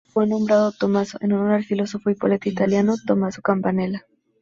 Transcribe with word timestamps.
Fue 0.11 0.25
nombrado 0.25 0.71
Tommaso 0.71 1.19
en 1.21 1.31
honor 1.33 1.51
al 1.51 1.63
filósofo 1.63 2.09
y 2.09 2.15
poeta 2.15 2.49
italiano 2.49 2.95
Tommaso 3.05 3.43
Campanella. 3.43 4.03